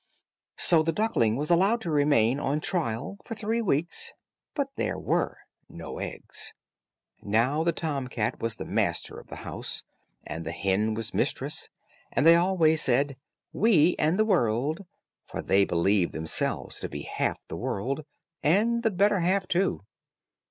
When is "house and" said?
9.45-10.43